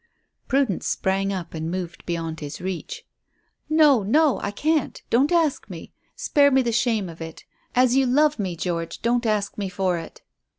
Prudence 0.47 0.87
sprang 0.87 1.31
up 1.31 1.53
and 1.53 1.69
moved 1.69 2.07
beyond 2.07 2.39
his 2.39 2.59
reach. 2.59 3.05
"No, 3.69 4.01
no! 4.01 4.39
I 4.41 4.49
can't! 4.49 4.99
Don't 5.11 5.31
ask 5.31 5.69
me. 5.69 5.93
Spare 6.15 6.49
me 6.49 6.63
the 6.63 6.71
shame 6.71 7.07
of 7.07 7.21
it. 7.21 7.45
As 7.75 7.95
you 7.95 8.07
love 8.07 8.39
me, 8.39 8.55
George, 8.55 9.03
don't 9.03 9.27
ask 9.27 9.59
me 9.59 9.69
for 9.69 9.99
it." 9.99 10.23